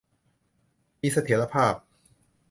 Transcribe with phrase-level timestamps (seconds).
[1.01, 1.73] มีเสถียรภาพ